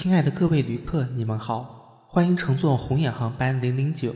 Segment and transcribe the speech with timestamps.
[0.00, 4.14] 亲爱的各位旅客，你们好，欢迎乘坐红眼航班零零九。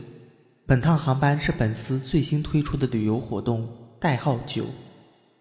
[0.65, 3.67] 本趟航班是本司最新推出的旅游活动，
[3.99, 4.63] 代号九。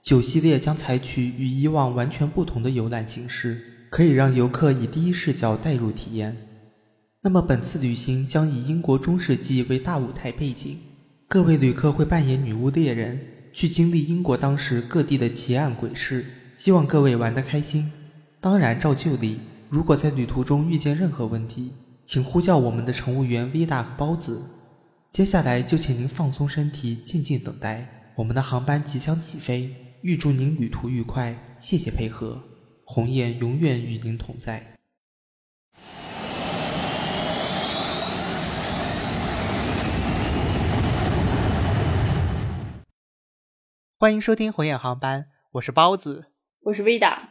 [0.03, 6.37] 九系列将采取与以往完全不同的游览形式，可以让游客以第一视角带入体验。
[7.21, 10.77] 那么本次旅行将以英国中世纪为大舞台背景，
[11.29, 13.21] 各位旅客会扮演女巫猎人，
[13.53, 16.25] 去经历英国当时各地的奇案鬼事。
[16.57, 17.93] 希望各位玩得开心。
[18.41, 19.39] 当然，照旧例。
[19.73, 21.73] 如果在旅途中遇见任何问题，
[22.05, 24.43] 请呼叫我们的乘务员 Vida 和包子。
[25.11, 29.75] 接下来就请您放松身体，静静等待，我们的航班即将起飞。
[30.03, 32.39] 预祝您旅途愉快，谢谢配合，
[32.85, 34.77] 鸿雁永远与您同在。
[43.97, 46.27] 欢迎收听鸿雁航班，我是包子，
[46.65, 47.31] 我是 Vida。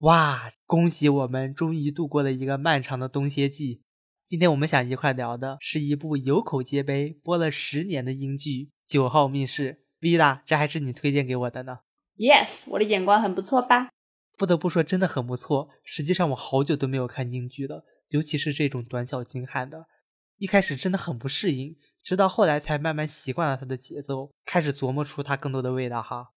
[0.00, 3.80] 哇，恭喜我们终于度过了一个漫长的冬歇季。
[4.26, 8.50] 今天我们想一块聊的是一部有口皆碑、播了十年的英剧
[8.86, 9.84] 《九号密室》。
[10.04, 11.78] Vila，这还是你推荐给我的呢
[12.18, 13.88] ？Yes，我的眼光很不错吧？
[14.36, 15.70] 不得不说，真的很不错。
[15.82, 19.86] 实际上，我好久都没有看英剧了，尤其是这种短小精悍的。
[20.36, 26.32] 一开始真的很不适应，直到后来才慢慢习惯了它的节奏，开始琢磨出它更多的味道哈。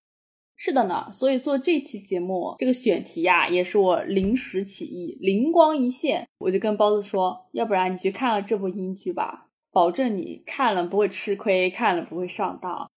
[0.62, 12.92] 是的呢，所以做这期节目这个选题呀，也是我临时起意，灵光一现，我就跟包子说，要不然你去看了这部英剧吧，保证你看了不会吃亏，看了不会上当。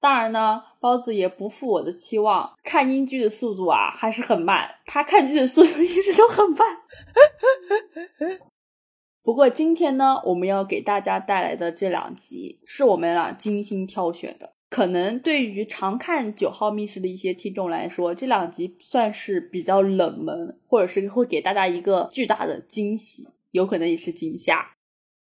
[0.00, 6.66] 当然呢，包子也不负我的期望，看英剧的速度啊还是很慢，他看剧的速度 一直都很慢。
[9.22, 14.53] 不过今天呢，我们要给大家带来的这两集是我们俩精心挑选的。
[14.74, 24.74] 可能对于常看《九号密室》的一些听众来说，这两集算是比较冷门，或者是会给大家一个巨大的惊喜，有可能也是惊吓。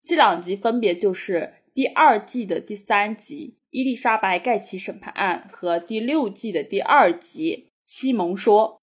[0.02, 8.82] 这两集分别就是第二季的第三集《伊丽莎白盖奇审判案》和第六季的第二集《西蒙说》。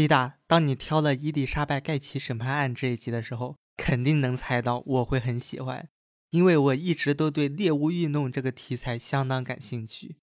[0.00, 5.88] 丽达，当你挑了《伊丽莎白盖奇审判案》这一集的时候，肯定能猜到我会很喜欢。
[6.32, 10.16] 因为我一直都对猎巫运动这个题材相当感兴趣，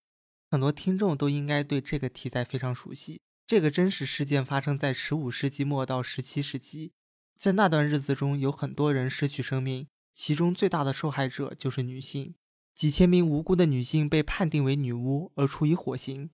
[0.49, 3.21] 很多听众都应该对这个题材非常熟悉。
[3.45, 6.93] 这个真实事件发生在十五世纪末到十七世纪，
[7.37, 12.33] 在那段日子中，有很多人失去生命，其中最大的受害者就是女性。
[12.75, 16.31] 几千名无辜的女性被判定为女巫而处以火刑。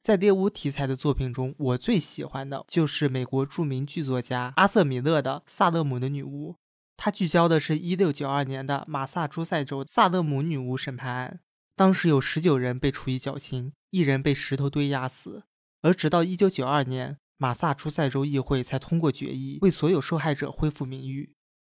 [0.00, 6.52] 在猎巫题材的作品中，我最喜欢的就是美国著名剧作家阿瑟·米勒的《萨勒姆的女巫》。
[7.00, 11.38] 它聚焦的是1692年的马萨诸塞州萨勒姆女巫审判案，
[11.76, 15.44] 当时有19人被处以绞刑，一人被石头堆压死。
[15.80, 21.32] 而直到1992年，马萨诸塞州议会才通过决议，为所有受害者恢复名誉。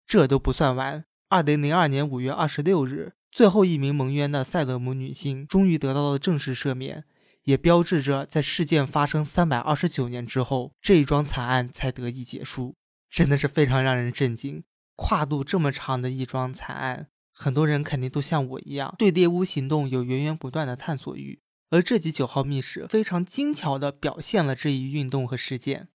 [0.07, 7.05] 这都不算完，2002年5月26日，最后一名蒙冤的塞勒姆女性终于得到了正式赦免，
[7.43, 12.77] 也标志着在事件发生329年之后，这一桩惨案才得以结束。
[13.11, 14.63] 真的是非常让人震惊。
[15.01, 21.41] 跨度这么长的一桩惨案，很多人肯定都像我一样，对猎巫行动有源源不断的探索欲。
[21.71, 25.91] 而这集九号密室非常精巧地表现了这一运动和事件。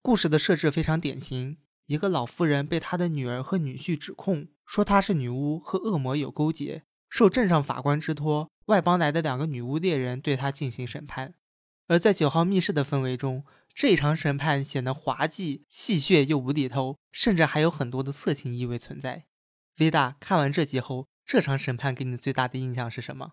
[0.00, 11.34] 故事的设置非常典型：一个老妇人被她的女儿和女婿指控，说她是女巫和恶魔有勾结，受镇上法官之托，外邦来的两个女巫猎人对她进行审判。
[11.88, 13.44] 而在九号密室的氛围中。
[13.74, 19.26] 这场审判显得滑稽、戏谑又无厘头，甚至还有很多的色情意味存在。
[19.76, 23.32] Vida 看完这集后，这场审判给你最大的印象是什么？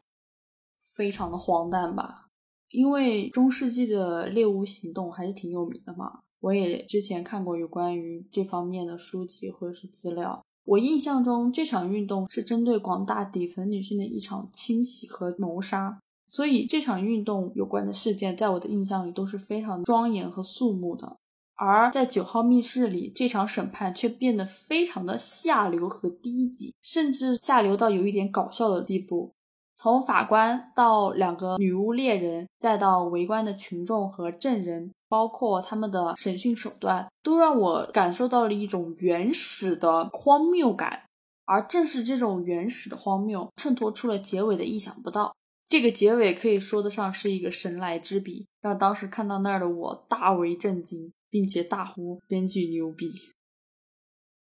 [0.94, 2.30] 非常的荒诞吧，
[2.70, 6.22] 因为中世纪的猎巫行动还是挺有名的嘛。
[6.40, 10.46] 我也之前看过有关于这方面的书籍或者是资料。
[10.64, 16.00] 我印象中，这场运动是针对广大底层女性的一场清洗和谋杀。
[16.28, 21.18] 所以这场运动有关的事件，在我的印象里都是非常庄严和肃穆的。
[21.56, 29.34] 而在九号密室里，这场审判却变得非常的下流和低级，甚至下流到有一点搞笑的地步。
[29.75, 41.04] 从法官到两个女巫猎人，再到围观的群众和证人，包括他们的审讯手段，都让我感受到了一种原始的荒谬感。
[41.46, 45.34] 而正是这种原始的荒谬，衬托出了结尾的意想不到。
[45.69, 53.10] 这个结尾可以说得上是一个神来之笔，让当时看到那儿的我大为震惊，并且大呼编剧牛逼。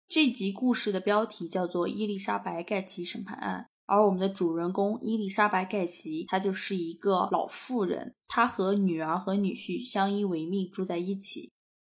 [0.07, 11.51] 这集故事的标题叫做《伊丽莎白盖奇审判案》，而我们的主人公伊丽莎白盖奇，她就是一个老妇人，她和女儿和女婿相依为命住在一起。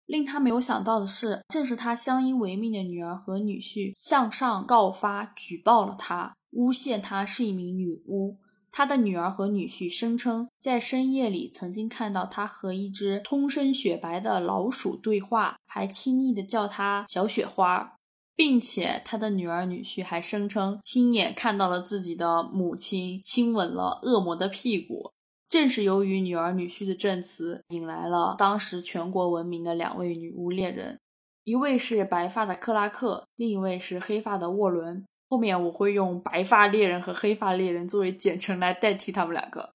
[0.08, 8.38] 令他没有想到的是，正是他相依为命的女儿和女婿向上告发举报了他，诬陷他是一名女巫。
[8.72, 17.96] 他的女儿和女婿声称，在深夜里曾经看到他和一只通身雪白的老鼠对话，还亲昵地叫他小雪花，
[18.34, 25.12] 并且他的女儿女婿还声称亲眼看到了自己的母亲亲吻了恶魔的屁股。
[25.50, 30.98] 正是由于女儿女婿的证词，引来了当时全国闻名的两位女巫猎人，
[31.44, 35.06] 一位是白发的克拉克，另一位是黑发的沃伦。
[35.32, 39.70] 后面我会用白发猎人和黑发猎人作为简称来代替他们两个。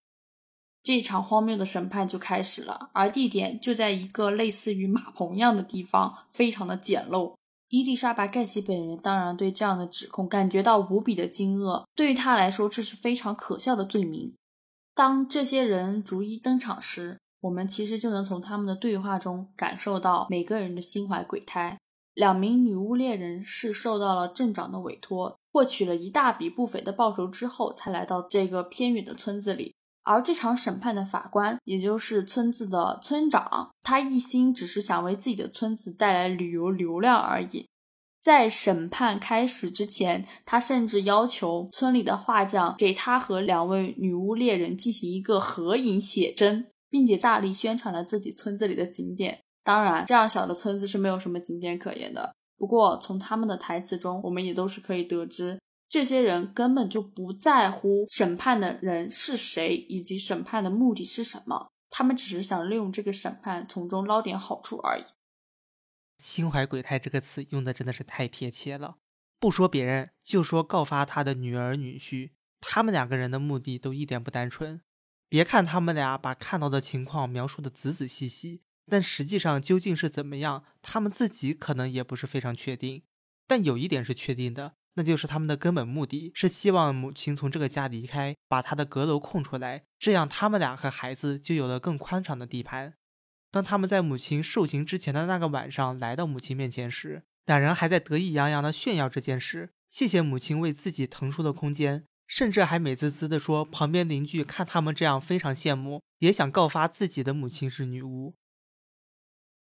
[0.82, 7.32] 这场荒谬的审判就开始了，而地点就在一个类似于马棚一样的地方，非常的简陋。
[7.70, 14.34] 伊丽莎白·盖奇本人当然对这样的指控感觉到无比的惊愕，对于他来说，这是非常可笑的罪名。
[14.94, 21.78] 当这些人逐一登场时，我们其实就能从他们的对话中感受到每个人的心怀鬼胎。
[22.16, 29.74] 两名女巫猎人是受到了镇长的委托，获取了一大笔不菲的报酬之后，才来到这个偏远的村子里。
[30.02, 37.68] 而这场审判的法官，也就是村子的村长，他一心只是想为自己的村子带来旅游流量而已。
[38.22, 49.42] 在审判开始之前，他甚至要求村里的画匠给他和两位女巫猎人进行一个合影写真，并且大力宣传了自己村子里的景点。
[49.66, 52.36] 当然，这样小的村子是没有什么景点可言的。
[52.56, 61.66] 不过，从他们的台词中，我们也都是可以得知，这些人根本就不在乎审判的人是谁，以及审判的目的是什么。
[61.90, 65.02] 他们只是想利用这个审判，从中捞点好处而已。
[66.22, 68.98] 心怀鬼胎这个词用的真的是太贴切了。
[69.40, 72.30] 不说别人，就说告发他的女儿女婿，
[72.60, 74.80] 他们两个人的目的都一点不单纯。
[75.28, 78.62] 别看他们俩把看到的情况描述的仔仔细细。
[78.88, 83.02] 但实际上究竟是怎么样，他们自己可能也不是非常确定。
[83.46, 92.94] 但有一点是确定的，那就是他们的根本目的是希望母亲从这个家离开，把她的阁楼空出来，这样他们俩和孩子就有了更宽敞的地盘。
[93.50, 108.34] 当他们在母亲受刑之前的那个晚上来到母亲面前时，两人还在得意洋洋地炫耀这件事，谢谢母亲为自己腾出的空间，甚至还美滋滋地说旁边邻居看他们这样非常羡慕，也想告发自己的母亲是女巫。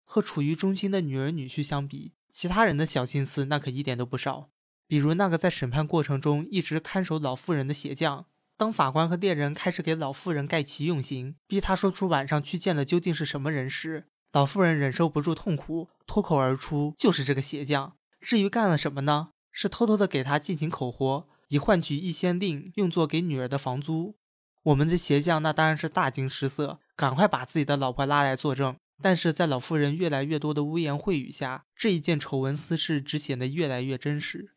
[0.05, 4.51] 和处于中心的女儿女婿相比，其他人的小心思那可一点都不少。
[4.87, 17.97] 比如那个在审判过程中一直看守老妇人的鞋匠，当法官和猎人开始给老妇人盖其用刑，逼他说出晚上去见的究竟是什么人时，老妇人忍受不住痛苦，脱口而出就是这个鞋匠。
[18.21, 19.31] 至于干了什么呢？
[19.51, 24.17] 是偷偷的给他进行口活，以换取一仙令，用作给女儿的房租。
[24.65, 28.77] 我们的鞋匠那当然是大惊失色，赶快把自己的老婆拉来作证。
[29.02, 34.52] 但是在老妇人越来越多的污言秽语下，这一件丑闻私事只显得越来越真实。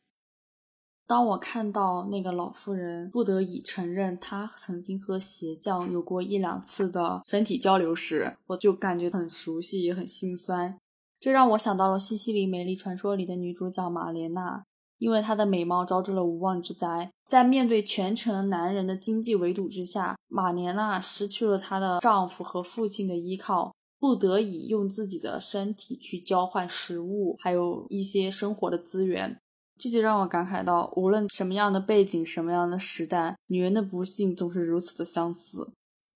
[1.06, 10.78] 当我看到那个老妇人不得已承认她曾经和鞋匠有过一两次的身体交流时，我就感觉很熟悉，也很心酸。
[11.20, 14.66] 这让我想到了《西西里美丽传说》里的女主角玛莲娜，
[14.98, 23.74] 因为她的美貌招致了无妄之灾，在面对全城男人的经济围堵之下，玛莲娜失去了她的丈夫和父亲的依靠。
[24.00, 29.40] 不得已用自己的身体去交换食物，还有一些生活的资源，
[29.78, 35.72] 这就让我感慨到，无论什么样的背景、什么样的时代，女人的不幸总是如此的相似。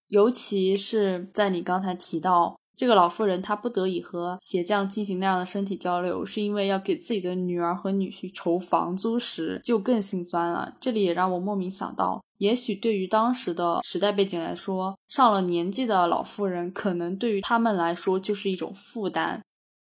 [0.07, 10.75] 尤其是在你刚才提到这个老妇人，她不得已和鞋匠进行那样的身体交流，是因为要给自己的女儿和女婿筹房租时，就更心酸了。
[10.79, 12.23] 这里也让我莫名想到。
[12.41, 19.43] 也许对于当时的时代背景来说，上了年纪的老妇人可能对于他们来说就是一种负担。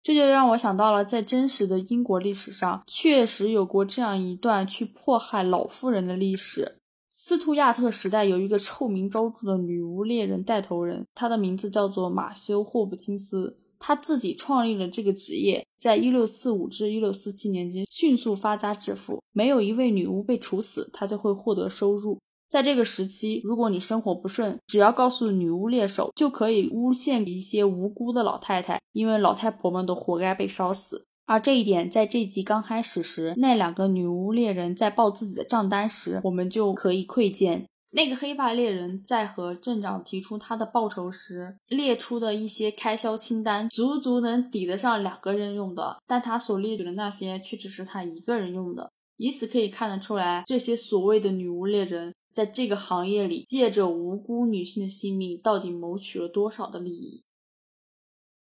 [0.04, 6.76] 这就让我想到了，在真实的英国历史上，确实有过这样一段去迫害老妇人的历史。
[7.10, 19.24] 斯图亚特时代有一个臭名昭著的女巫猎人带头人，他的名字叫做马修·霍普金斯，他自己创立了这个职业，在1645至1647年间迅速发家致富。
[19.32, 22.20] 没有一位女巫被处死，他就会获得收入。
[22.52, 31.06] 在这个时期，如果你生活不顺，只要告诉女巫猎手，就可以诬陷一些无辜的老太太，因为老太婆们都活该被烧死。
[31.26, 37.68] 而这一点，在这集刚开始时，那两个女巫猎人在报自己的账单时，我们就可以窥见。
[37.92, 48.92] 那个黑发猎人在和镇长提出他的报酬时，列出的一些开销清单，足足能抵得上两个人用的，但他所列举的那些，却只是他一个人用的。
[49.16, 52.14] 以此可以看得出来，这些所谓的女巫猎人。
[52.32, 57.24] 在这个行业里，借着无辜女性的性命，到底谋取了多少的利益？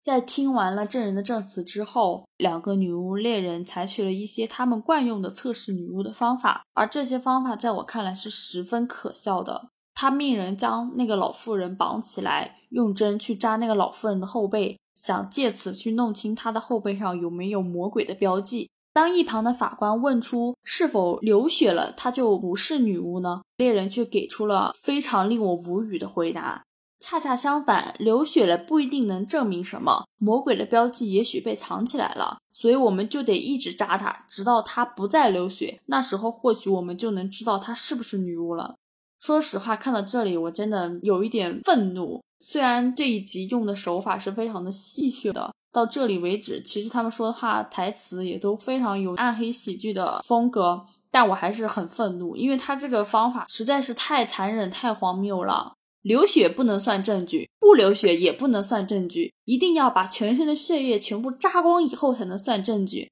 [0.03, 9.69] 在听完了证人的证词之后，两个女巫猎人采取了一些他们惯用的测试女巫的方法，而这些方法在我看来是十分可笑的。
[9.95, 18.72] 他命人将那个老妇人绑起来，用针去扎那个老妇人的后背，想借此去弄清她的后背上有没有魔鬼的标记。
[18.93, 23.43] 当一旁的法官问出是否流血了，她就不是女巫呢？
[23.57, 26.65] 猎人却给出了非常令我无语的回答。
[27.01, 35.81] 恰恰相反，流血了不一定能证明什么，魔鬼的标记也许被藏起来了，所以我们就得一直扎他，直到他不再流血。
[35.87, 38.77] 那时候或许我们就能知道他是不是女巫了。
[39.23, 42.21] 说实话，看到这里我真的有一点愤怒。
[42.41, 55.75] 虽然这一集用的手法是非常的戏谑的，到这里为止，其实他们说的话台词也都非常有暗黑喜剧的风格，但我还是很愤怒，因为他这个方法实在是太残忍、太荒谬了。
[56.03, 63.09] 流血不能算证据，不流血也不能算证据，一定要把全身的血液全部扎光以后才能算证据。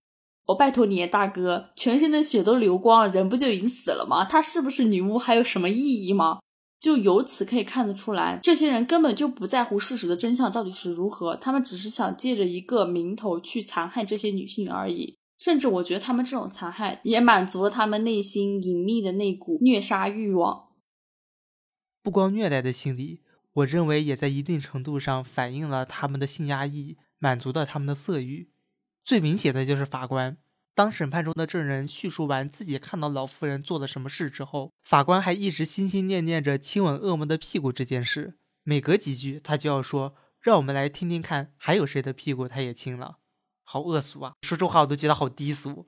[0.46, 4.24] 我拜托你，大哥，全身的血都流光了，人不就已经死了吗？
[4.24, 6.40] 她是不是女巫还有什么意义吗？
[6.80, 15.16] 就由此可以看得出来，这些人根本就不在乎事实的真相到底是如何，他们只是想借着一个名头去残害这些女性而已。
[15.38, 20.68] 甚至我觉得他们这种残害也满足了他们内心隐秘的那股虐杀欲望。
[22.02, 23.22] 不光虐待的心理，
[23.54, 28.49] 我认为也在一定程度上反映了他们的性压抑，满足了他们的色欲。
[29.10, 30.38] 最明显的就是法官，
[30.72, 38.38] 当审判中的证人叙述完自己看到老妇人做了什么事之后，法官还一直心心念念着亲吻恶魔的屁股这件事。
[38.62, 43.16] 每隔几句，他就要说：“让我们来听听看，还有谁的屁股他也亲了。”
[43.66, 44.34] 好恶俗啊！
[44.42, 45.84] 说这话我都觉得好低俗。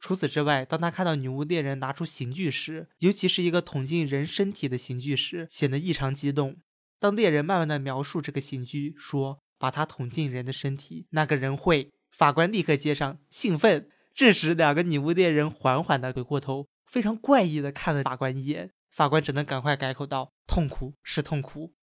[0.00, 6.56] 除此之外，当他看到女巫猎人拿出刑具时，尤其是一个捅进人身体的刑具时，显得异常激动。
[6.98, 11.92] 当猎人慢慢的描述这个刑具，说把它捅进人的身体，那个人会……
[12.14, 13.90] 法官立刻接上，兴奋。
[14.14, 18.70] 这时，两个女巫猎人缓缓的回过头，非常怪异的看了法官一眼。
[18.92, 21.74] 法官只能赶快改口道：“痛苦是痛苦。”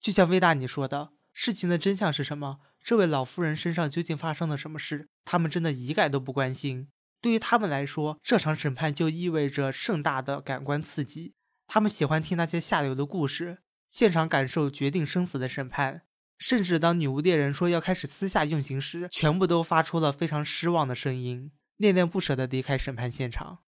[0.00, 2.60] 就像魏大你说的，事情的真相是什么？
[2.80, 5.08] 这位老妇人身上究竟发生了什么事？
[5.24, 6.88] 他们真的一概都不关心。
[7.20, 11.34] 对于他们来说，这场审判就意味着盛大的感官刺激。
[11.66, 13.58] 他们喜欢听那些下流的故事，
[13.90, 16.02] 现场感受决定生死的审判。
[16.38, 23.58] 甚至当女巫猎人说要开始私下用刑时，全部都发出了非常失望的声音，恋恋不舍地离开审判现场。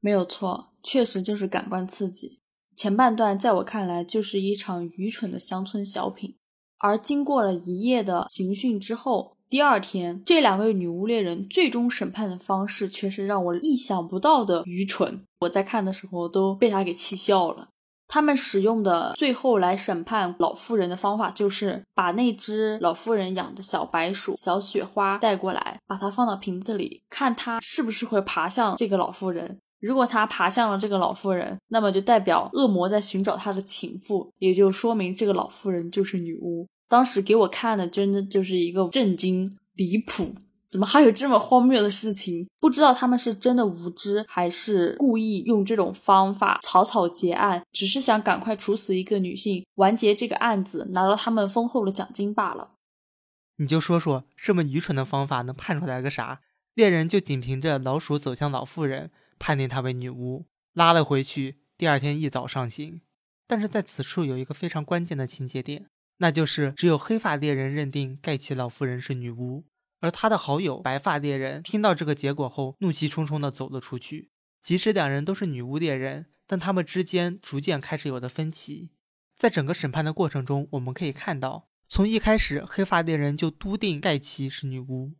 [0.00, 2.40] 没有错，确实就是感官刺激。
[2.76, 6.36] 前半段在我看来就是一场愚蠢的乡村小品，
[6.78, 9.34] 而经过了一夜的刑讯之后。
[9.46, 15.22] 第二天，这两位女巫猎人最终审判的方式却是让我意想不到的愚蠢。
[15.40, 17.68] 我在看的时候都被他给气笑了。
[18.06, 29.60] 他们使用的最后来审判老妇人的方法，就是把那只老妇人养的小白鼠小雪花带过来，把它放到瓶子里，看它是不是会爬向这个老妇人。
[29.80, 36.66] 如果它爬向了这个老妇人，那么就代表恶魔在寻找他的情妇，也就说明这个老妇人就是女巫。
[36.88, 40.34] 当时给我看的真的就是一个震惊、离谱，
[40.74, 42.48] 怎么还有这么荒谬的事情？
[42.58, 52.72] 不知道他们是真的无知，还是故意用这种方法草草结案，只是想赶快处死一个女性，完结这个案子，拿到他们丰厚的奖金罢了。
[53.58, 56.40] 你就说说，这么愚蠢的方法能判出来个啥？
[56.74, 63.00] 猎人就仅凭着老鼠走向老妇人，判定她为女巫，拉了回去，第二天一早上刑。
[63.46, 65.86] 但是在此处有一个非常关键的情节点。
[66.18, 69.62] 那就是只有黑发猎人认定盖奇老妇人是女巫，
[70.04, 74.28] 而他的好友白发猎人听到这个结果后，怒气冲冲地走了出去。
[74.60, 78.90] 即使两人都是女巫猎人，但他们之间逐渐开始有了分歧。
[79.34, 85.14] 在整个审判的过程中，我们可以看到，从一开始，黑发猎人就笃定盖奇是女巫，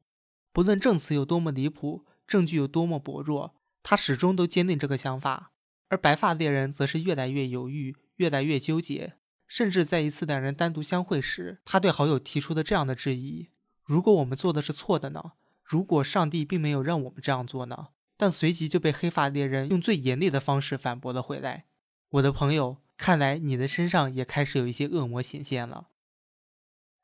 [0.52, 5.52] 不论证词有多么离谱，证据有多么薄弱，他始终都坚定这个想法。
[5.88, 9.14] 而白发猎人则是越来越犹豫，越来越纠结。
[9.46, 13.48] 甚至在一次两人单独相会时，他对好友提出的这样的质疑
[13.84, 15.32] ：“如果我们做的是错的呢？
[15.62, 21.66] 如果上帝并没有让我们这样做呢？”但随即就被黑发猎人用最严厉的方式反驳了回来
[22.10, 25.88] ：“我的朋友，看来你的身上也开始有一些恶魔显现了。”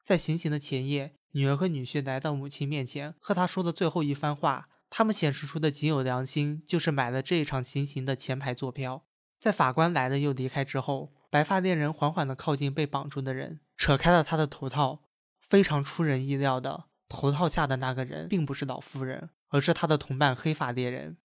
[0.05, 9.05] 在行刑的前夜，女儿和女婿来到母亲面前，和她说的最后一番话，他们显示出的仅有良心，就是买了这一场行刑的前排坐票。
[9.39, 11.13] 在法官来了又离开之后。
[11.33, 15.05] 白发猎人缓缓地靠近被绑住的人，扯开了他的头套。
[15.51, 21.19] 非常出人意料的，头套下的那个人并不是老妇人，而是他的同伴黑发猎人。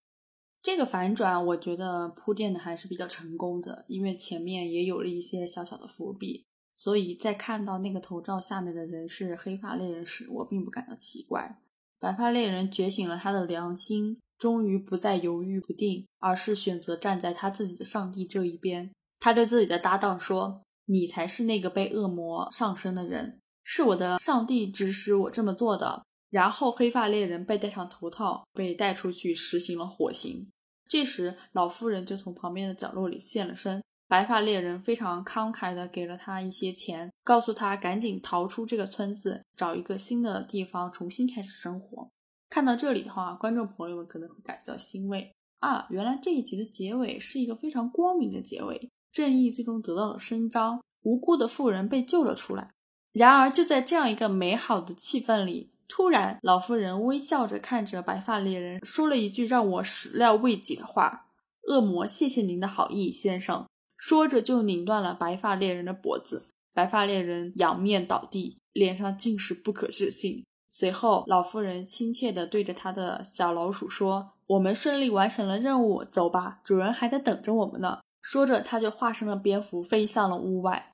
[0.63, 6.43] 这个反转，我觉得铺垫的还是比较成功的，因为前面也有了一些小小的伏笔。
[6.73, 11.59] 所以在看到那个头罩下面的人是黑发猎人时，我并不感到奇怪。
[11.99, 18.91] 白发猎人觉醒了他的良心，终于不再犹豫不定，而是选择站在他自己的上帝这一边。
[19.19, 30.51] 他对自己的搭档说：“你才是那个被恶魔上身的人，是我的上帝指使我这么做的。”然后黑发猎人被戴上头套，被带出去实行了火刑。
[30.87, 33.81] 这时，老妇人就从旁边的角落里现了身。
[34.07, 42.11] 白发猎人非常慷慨地给了他一些钱，告诉他赶紧逃出这个村子，找一个新的地方重新开始生活。
[42.49, 52.74] 看到这里的话，观众朋友们可能会感觉到欣慰啊，原来这一集的结尾是一个非常光明的结尾，正义最终得到了伸张，无辜的妇人被救了出来。
[53.15, 61.27] 然而，就在这样一个美好的气氛里，突然老妇人微笑着看着白发猎人，说了一句让我始料未及的话
[61.69, 70.43] ：“恶魔，谢谢您的好意，先生。”说着就拧断了白发猎人的脖子，白发猎人仰面倒地，脸上尽是不可置信。
[70.67, 80.91] 随后，老妇人亲切地对着他的小老鼠说：“我们顺利完成了任务，走吧，主人还在等着我们呢。”说着，他就化身了蝙蝠，飞向了屋外。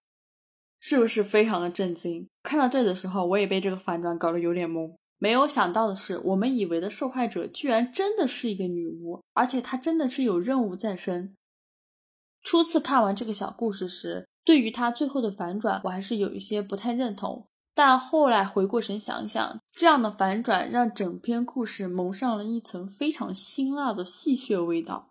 [0.81, 2.27] 是不是非常的震惊？
[2.41, 4.95] 看到这的时候，我也被这个反转搞得有点懵。
[5.19, 11.35] 没有想到的是，我们以为的受害者居然真的是一个女巫，而且她真的是有任务在身。
[12.43, 17.45] 初次看完这个小故事时，对于他最后的反转，我还是有一些不太认同。
[17.75, 25.09] 但后来回过神想一想，这样的反转让整篇故事蒙上了一层非常辛辣的戏谑味道。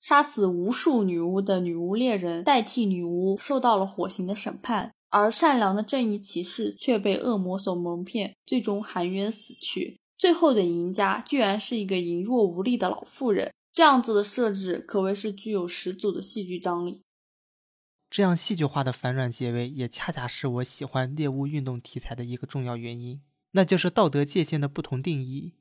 [0.00, 10.00] 杀死无数女巫的女巫猎人代替女巫受到了火刑的审判，而善良的正义骑士却被恶魔所蒙骗，最终含冤死去。
[10.16, 13.52] 最后的赢家居然是一个羸弱无力的老妇人。
[13.70, 17.02] 这样子的设置可谓是具有十足的戏剧张力。
[18.08, 25.52] 这样戏剧化的反转结尾，也恰恰是我喜欢猎物运动题材的一个重要原因，那就是道德界限的不同定义。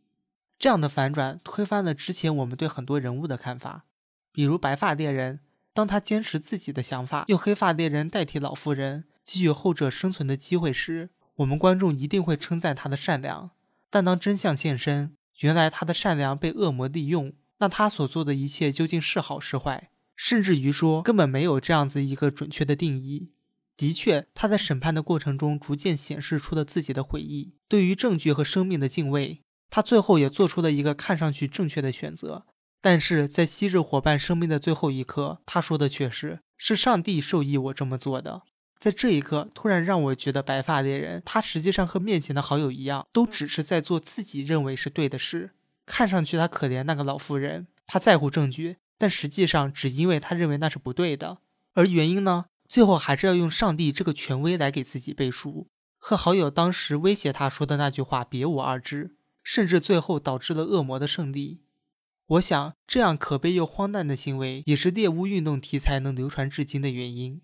[0.58, 3.86] 这样的反转推翻了之前我们对很多人物的看法，
[4.32, 5.42] 比如白发猎人，
[5.74, 13.52] 当他坚持自己的想法，用黑发猎人代替老妇人，给予后者生存的机会时，我们观众一定会称赞他的善良。
[13.90, 17.34] 但当真相现身，原来他的善良被恶魔利用。
[17.60, 19.92] 那他所做的一切究竟是好是坏？
[20.16, 23.32] 甚至于说根本没有这样子一个准确的定义。
[23.78, 29.42] 的确，他在审判的过程中逐渐显示出了自己的悔意，对于证据和生命的敬畏。
[29.70, 32.46] 他最后也做出了一个看上去正确的选择。
[32.82, 38.42] 但是在昔日伙伴生命的最后一刻，他说的却是：“是上帝授意我这么做的。”
[38.82, 45.52] 在这一刻，突然让我觉得白发猎人他实际上和面前的好友一样，都只是在做自己认为是对的事。
[45.86, 51.38] 看上去他可怜那个老妇人，他在乎证据，但实际上只因为他认为那是不对的。
[51.74, 52.46] 而原因呢？
[52.68, 55.68] 最后还是要用上帝这个权威来给自己背书，
[56.00, 61.62] 和好友当时威胁他说的那句话别无二致，甚至最后导致了恶魔的胜利。
[62.26, 67.42] 我想，这样可悲又荒诞的行为，也是猎巫运动题材能流传至今的原因。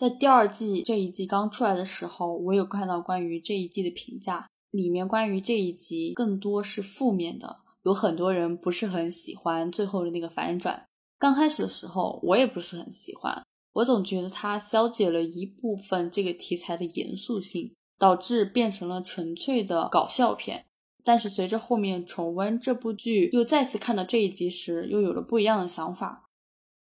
[0.00, 4.48] 在第二季这一季刚出来的时候，我有看到关于这一季的评价。
[4.70, 10.86] 里面关于这一集更多是负面的，有很多人不是很喜欢最后的那个反转。
[11.18, 20.64] 刚开始的时候，我也不是很喜欢，我总觉得它消解了一部分这个题材的严肃性，导致变成了纯粹的搞笑片。
[21.04, 26.29] 但是随着后面重温这部剧，又再次看到这一集时，又有了不一样的想法。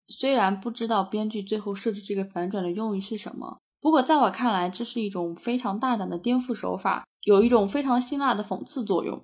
[0.07, 3.57] 虽然不知道编剧最后设置这个反转的用意是什么。
[3.81, 9.23] 不过，在我看来，这是一种非常大胆的颠覆手法，有一种非常辛辣的讽刺作用。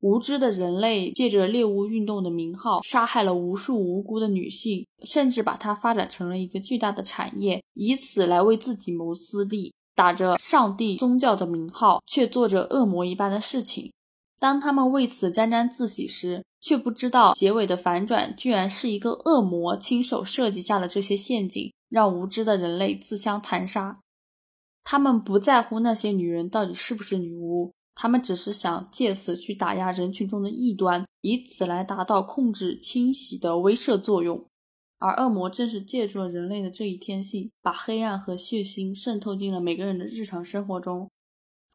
[0.00, 9.74] 无知的人类借着猎巫运动的名号，杀害了无数无辜的女性，甚至把它发展成了一个巨大的产业，以此来为自己谋私利。
[9.94, 13.92] 打着上帝宗教的名号，却做着恶魔一般的事情。
[14.38, 21.72] 当他们为此沾沾自喜时，却不知道结尾的反转居然是一个恶魔亲手设计下的这些陷阱。
[21.88, 24.02] 让无知的人类自相残杀。
[24.84, 34.44] 他们不在乎那些女人到底是不是女巫，他们只是想借此去打压人群中的异端，以此来达到控制、清洗的威慑作用。
[34.98, 41.08] 而恶魔正是借助了人类的这一天性，把黑暗和血腥渗透进了每个人的日常生活中。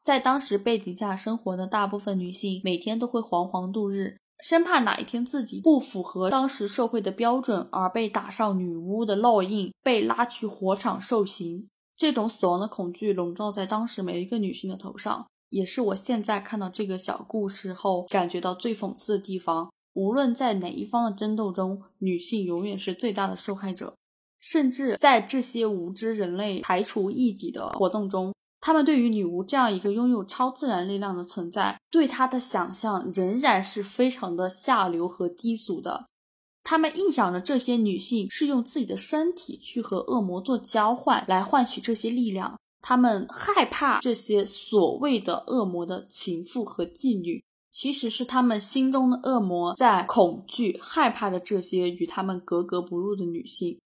[0.03, 4.17] 在当时背景下生活的大部分女性，每天都会惶惶度日。
[4.43, 11.69] 生怕哪一天自己不符合当时社会的标准而被打上女巫的烙印，被拉去火场受刑。
[11.95, 19.71] 这种死亡的恐惧笼罩在当时每一个女性的头上，也是我现在看到这个小故事后感觉到最讽刺的地方。
[19.93, 23.95] 无论在哪一方的争斗中，女性永远是最大的受害者。
[24.39, 28.33] 甚至在这些无知人类排除异己的活动中，
[28.65, 36.05] 他们对于女巫这样一个拥有超自然力量的存在，对她的想象仍然是非常的下流和低俗的。
[36.63, 42.57] 他们臆想着这些女性是用自己的身体去和恶魔做交换，来换取这些力量。
[42.81, 53.77] 他们害怕这些所谓的恶魔的情妇和妓女，其实是他们心中的恶魔在恐惧、害怕着这些与他们格格不入的女性。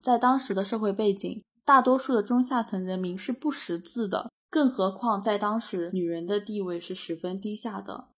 [0.00, 8.08] 在当时的社会背景，大多数的中下层人民是不识字的，更何况在当时，女人的地位是十分低下的。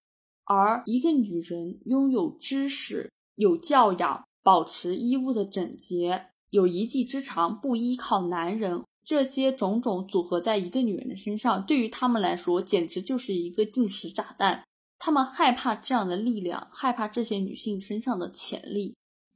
[0.44, 3.10] 而一个女人拥有知识。
[3.36, 14.64] 有教养，保持衣物的整洁，有一技之长，不依靠男人，这些种种组合在一个女人的身上，对于他们来说简直就是一个定时炸弹。
[14.98, 18.94] 他们害怕这样的力量，害怕这些女性身上的潜力，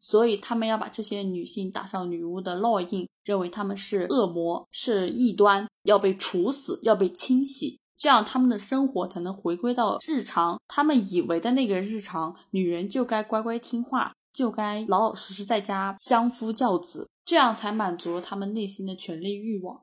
[0.08, 7.80] 所以他们要把这些女性打上女巫的烙印，认为他们是恶魔，是异端，要被处死，要被清洗。
[7.96, 10.60] 这样，他们的生活才能回归到日常。
[10.68, 19.82] 他们以为的那个日常，女人就该乖乖听话，就该老老实实在家相夫教子，这样才满足了他们内心的权利欲望。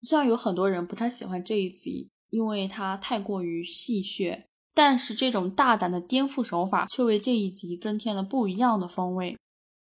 [0.00, 4.44] 虽然有很多人不太喜欢这一集，因为它太过于戏谑，
[4.76, 9.38] 但是这种大胆的颠覆手法却为这一集增添了不一样的风味。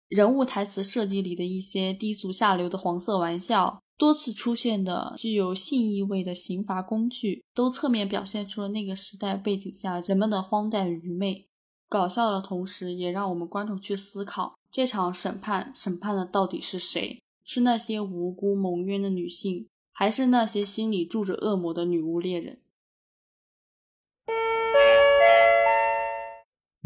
[0.08, 3.80] 人物台词设计里的一些低俗下流的黄色玩笑。
[3.98, 11.46] 多次出现的具有性意味的刑罚工具，都侧面表现出了那个时代背景下人们的荒诞愚昧。
[11.88, 17.22] 搞笑的同时，也让我们观众去思考：这场审判审判的到底是谁？
[17.42, 22.60] 是那些无辜蒙冤的女性，还是那些心里住着恶魔的女巫猎人？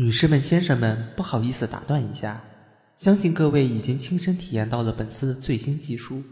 [0.01, 2.43] 女士们、先生们，不好意思打断一下，
[2.97, 6.23] 相信各位已经亲身体验到了本次的最新技术。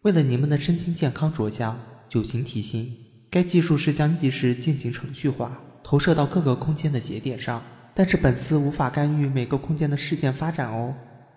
[0.00, 1.78] 为了你们的身心健康着想，
[2.12, 2.90] 友情提醒：
[3.28, 10.94] 该技术是将意识进行程序化，投射到各个空间的节点上，但是本次无法干预每个空间的事件发展哦。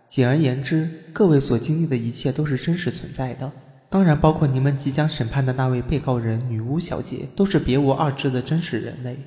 [0.08, 3.52] 简而言之，各位所经历的一切都是真实存在的，
[3.89, 9.19] 当然包括你们即将审判的那位被告人女巫小姐，都是别无二致的真实人类。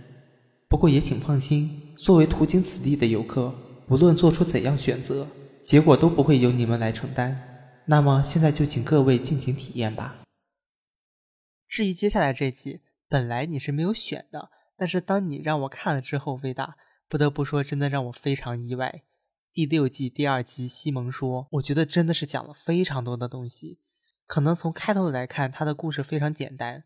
[0.71, 3.55] 不过也请放心，作为途经此地的游客，
[3.89, 5.27] 无论做出怎样选择，
[5.65, 7.83] 结果都不会由你们来承担。
[7.87, 10.17] 那么现在就请各位尽情体验吧。
[11.67, 16.77] 至于接下来这集，本来你是没有选的，但是当你让我看了之后，魏大
[17.09, 19.03] 不得不说，真的让我非常意外。
[19.53, 23.81] 第六季第二集，西蒙说：“我觉得真的是讲了非常多的东西。
[24.27, 26.85] 可能从开头来看，他的故事非常简单。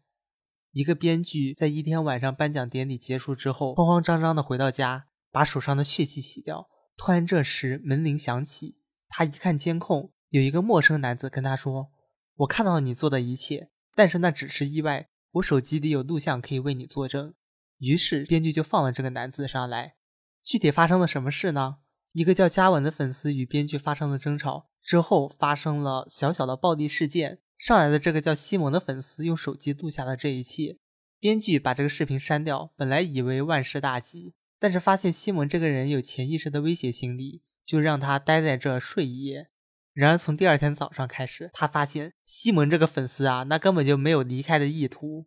[0.72, 6.68] 一个编剧在一天晚上颁奖典礼结束之后，慌慌张张的回到家，把手上的血迹洗掉。
[6.96, 8.76] 突然这时门铃响起，
[9.09, 11.90] 他一看监控。”有一个陌生男子跟他说
[12.38, 15.09] ：“我看到了你做的一切，但是那只是意外。
[15.33, 17.35] 我手机里有录像可以为你作证。”
[17.78, 19.94] 于是编剧就放了这个男子上来。
[20.44, 21.78] 具体发生了什么事呢？
[22.12, 27.40] 一个叫嘉文的粉丝与编剧发生了争吵，之后发生了小小的暴力事件。
[27.60, 30.78] 上来的这个叫西蒙的粉丝用手机录下了这一切。
[31.18, 39.48] 编剧把这个视频删掉，本来以为万事大吉，但是发现西蒙这个人有潜意识的威胁心理，就让他待在这睡一夜。
[39.92, 45.26] 然而，从第二天早上开始，他发现西蒙这个粉丝啊，那根本就没有离开的意图。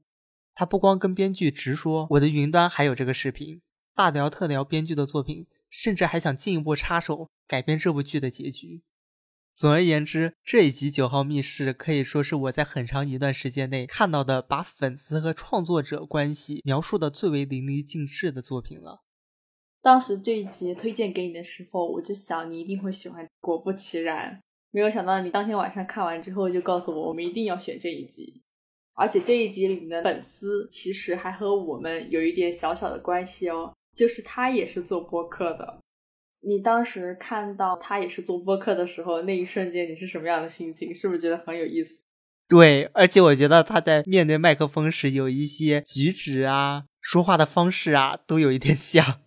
[0.55, 3.61] 他不光跟编剧直说我的云端还有这个视频，
[3.93, 8.81] 大聊特聊编剧的作品，甚至还想进一步插手改编这部剧的结局。
[9.55, 19.03] 总而言之，这一集《九号密室》可以说是我在很长一段时间内看到的把粉丝和创作者关系描述的最为淋漓尽致的作品了。
[19.81, 23.27] 当时这一集推荐给你的时候，我就想你一定会喜欢。
[23.39, 24.39] 果不其然。
[24.71, 28.41] 没有想到你当天晚上看完之后就告诉我，我们一定要选这一集，
[28.95, 35.79] 而且这一集里面的粉丝其实还和我们有一点小小的关系哦，就是他也是做播客的。
[36.45, 40.93] 你当时看到他也是做播客的时候，那一瞬间你是什么样的心情？
[40.93, 42.03] 是不是觉得很有意思？
[42.49, 49.21] 对，而且我觉得他在面对麦克风时有一些举止啊，说话的方式啊，都有一点像。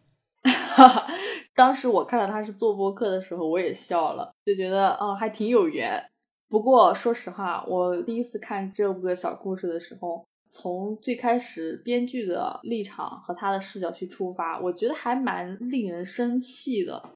[1.57, 6.05] 当时我看到他是做播客的时候，我也笑了，就觉得啊，还挺有缘。
[6.51, 17.11] 不过说实话，我第一次看这个小故事的时候，从最开始编剧的立场和他的视角去出发，我觉得还蛮令人生气的。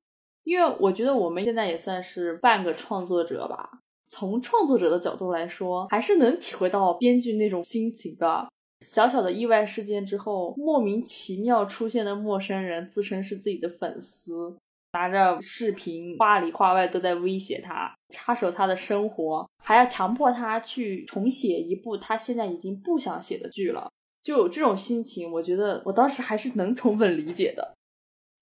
[0.44, 8.46] 因为我觉得我们现在也算是半个创作者吧，从创作者的角度来说，还是能体会到编剧那种心情的。
[8.84, 14.54] 小小的意外事件之后，莫名其妙出现的陌生人自称是自己的粉丝，
[14.92, 23.90] 拿着视频，话里话外都在威胁他，插手他的生活，还要强迫他去重写一部他现在已经不想写的剧了。
[24.22, 27.74] 就有这种心情，我觉得我当时还是能充分理解的。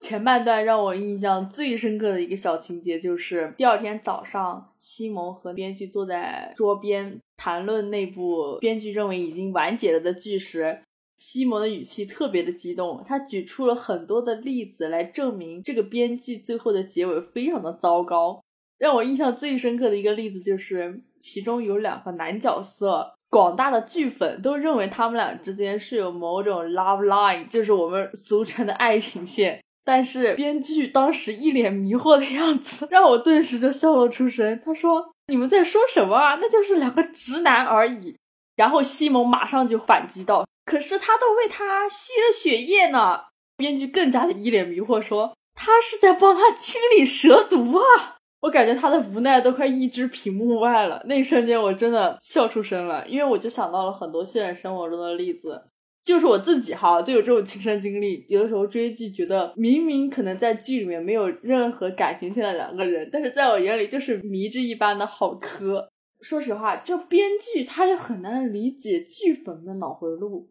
[0.00, 10.80] 前半段让我印象最深刻的一个小情节，就是第二天早上，西蒙和编剧坐在桌边谈论那部编剧认为已经完结了的剧时，
[11.18, 18.40] 西蒙的语气特别的激动，他举出了很多的例子来证明这个编剧最后的结尾非常的糟糕。
[18.78, 29.60] 让我印象最深刻的一个例子就是，其中有两个男角色，广大的剧粉都认为他们俩之间是有某种 love line，就是我们俗称的爱情线。
[29.84, 34.60] 但是编剧当时一脸迷惑的样子，让我顿时就笑了出声。
[34.64, 36.36] 他说：“你们在说什么啊？
[36.40, 38.14] 那就是两个直男而已。”
[38.54, 43.20] 然后西蒙马上就反击道：“可是他都为他吸了血液呢。”
[43.56, 51.02] 编剧更加的一脸迷惑说：“他是在帮他清理蛇毒啊！”我感觉他的无奈都快溢至屏幕外了。
[51.06, 55.60] 那一瞬间我真的笑出声了，因为我就想到了很多现实生活中的例子。
[56.04, 58.24] 就是我自己哈，都有这种亲身经历。
[58.28, 65.88] 有的时候追剧，觉得明明可能在剧里面没有任何感情线的两个人，但是在我眼里就是迷之一般的好磕。
[66.20, 70.48] 说实话，这编剧他就很难理解剧粉的脑回路，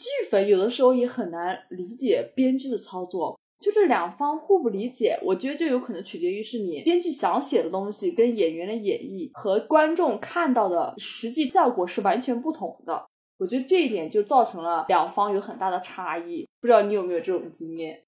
[0.00, 3.38] 剧粉有的时候也很难理解编剧的操作。
[3.60, 13.06] 就这两方互不理解，我觉得就有可能取决于是你编剧想写的东西跟演员的演绎和观众看到的实际效果是完全不同的。
[13.38, 18.02] 我觉得这一点就造成了两方有很大的差异，不知道你有没有这种经验？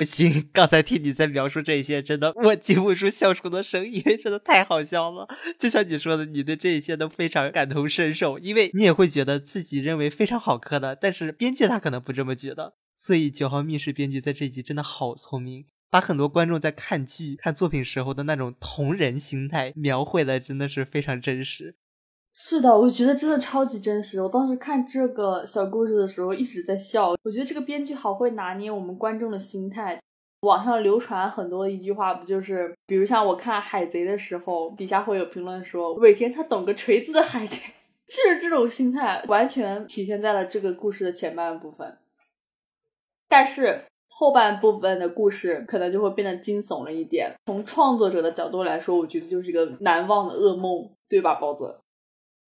[0.00, 5.28] 不行，刚才听你在描述这些，真的我禁不住笑出的声，因为真的太好笑了。
[5.58, 12.76] 就像你说的，你对这一切都非常感同身受，因为你也会觉得自己认为非常好磕的，但是编剧他可能不这么觉得。
[12.94, 21.76] 所以九号密室编剧在这一集真的好聪明，把很多观众在看剧、看作品时候的那种同人心态描绘的真的是非常真实。
[22.42, 24.22] 是的，我觉得真的超级真实。
[24.22, 27.10] 我当时看这个小故事的时候一直在笑。
[27.22, 30.00] 我觉得这个编剧好会拿捏我们观众的心态。
[30.40, 37.56] 网上流传很多一句话，不就是，比如像我看《海贼》的时候，底下会有评论说尾田他懂个锤子的海贼，
[38.08, 41.98] 就是这种心态，完全体现在了这个故事的前半部分。
[43.28, 47.34] 但是后半部分的故事可能就会变得惊悚了一点。
[47.44, 51.78] 从创作者的角度来说，我觉得就是一个难忘的噩梦，对吧，包子？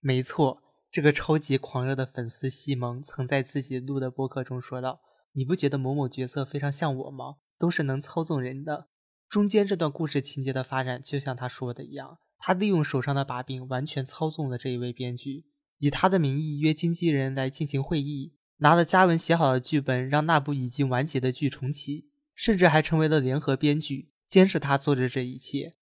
[0.04, 5.00] 没错，这个超级狂热的粉丝西蒙曾在自己录的播客中说道
[5.34, 7.36] ：“你不觉得某某角色非常像我吗？
[7.60, 8.88] 都是能操纵人的。”
[9.30, 15.46] 中间这段故事情节的发展，就像他说的一样，他利用手上的把柄完全操纵了这一位编剧，
[15.78, 25.76] 以他的名义约经纪人来进行会议，拿了嘉文写好的剧本，让那部已经完结的剧重启，甚至还成为了联合编剧，监视他做着这一切。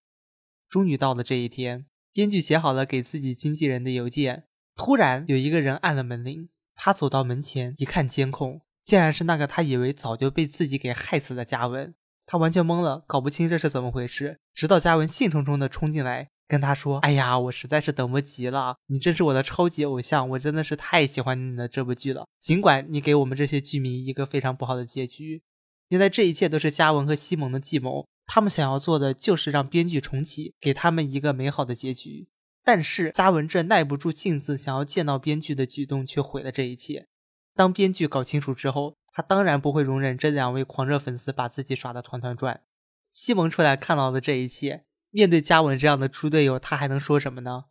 [0.68, 1.86] 终于到了这一天。
[2.12, 4.44] 编剧写好了给自己经纪人的邮件，
[4.76, 6.48] 突然有一个人按了门铃。
[6.82, 11.94] 他走到门前一看监控，竟然是那个他以为早就被自己给害死的嘉文。
[12.24, 14.38] 他完全懵了，搞不清这是怎么回事。
[14.54, 22.26] 直到嘉文兴冲冲地冲进来，跟他说：“哎呀，我实在是等不及了，你真是我的超级偶像，我真的是太喜欢你的这部剧了。
[22.40, 25.42] 尽管你给我们这些剧迷一个非常不好的结局，
[25.88, 32.28] 原来这一切都是嘉文和西蒙的计谋。”他们想要做的就是让编剧重启，给他们一个美好的结局。
[32.62, 37.08] 但是嘉文这耐不住性子想要见到编剧的举动，却毁了这一切。
[37.56, 42.62] 当编剧搞清楚之后，他当然不会容忍这两位狂热粉丝把自己耍得团团转。
[43.10, 47.64] 西蒙出来看到了这一切，面对嘉文这样的猪队友，他还能说什么呢？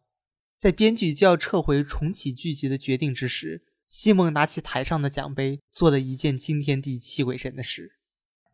[0.59, 7.98] 在编剧就要撤回重启剧集的决定之时，西蒙拿起台上的奖杯，做了一件惊天地泣鬼神的事。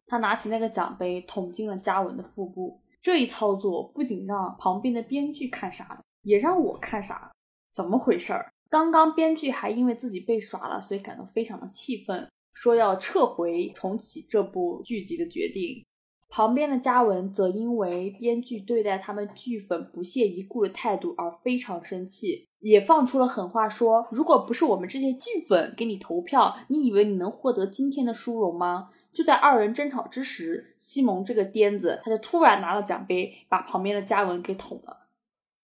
[0.07, 2.79] 他拿起那个奖杯，捅进了嘉文的腹部。
[3.01, 7.31] 这一操作不仅让旁边的编剧看傻了，也让我看傻了。
[7.73, 8.51] 怎么回事儿？
[8.69, 15.85] 刚刚编剧还因为自己被耍了，所以感到非常的气愤，说要撤回重启这部剧集的决定。
[16.27, 28.89] 旁边的嘉文则因为编剧对待他们剧粉不屑一顾的态度而非常生气，也放出了狠话，说如果不是我们这些剧粉给你投票，你以为你能获得今天的殊荣吗？
[29.15, 35.07] 就在二人争吵之时，西蒙这个癫子，他就突然拿了奖杯，把旁边的嘉文给捅了，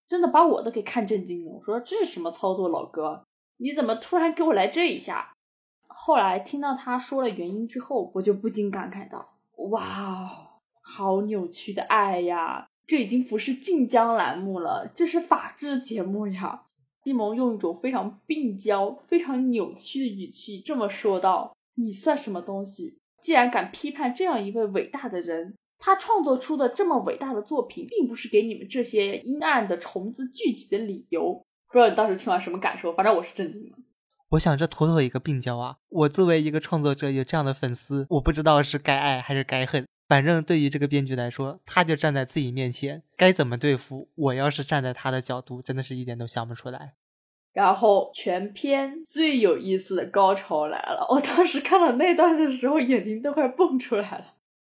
[0.08, 1.52] 真的把我都给看震惊了。
[1.52, 3.26] 我说这是什么操作，老哥，
[3.58, 5.34] 你怎么突然给我来这一下？
[5.86, 9.34] 后来听到他说了原因之后，我就不禁感慨道：
[9.70, 12.66] 哇，好扭曲的爱呀！
[12.86, 16.62] 这已经不是晋江栏目了，这是法制节目呀！
[17.04, 31.44] 西蒙用一种非常病娇、非常扭曲的语气这么说道：“你算什么东西？”既然敢批判这样一位伟大的人，他创作出的这么伟大的作品，并不是给你们这些阴暗的虫子聚集的理由。
[31.68, 32.92] 不知道你当时听完什么感受？
[32.92, 33.78] 反正我是震惊了。
[34.30, 35.76] 我想这妥妥一个病娇啊！
[35.88, 39.86] 我作为一个创作者，有这样的粉丝，我不知道是该爱还是该恨。
[40.08, 44.10] 反正对于这个编剧来说，他就站在自己面前，该怎么对付？
[44.14, 46.94] 我要是站在他的角度，真的是一点都想不出来。
[47.52, 54.24] 然后全篇最有意思的高潮来了，我当时看到那段的时候，眼睛都快蹦出来了。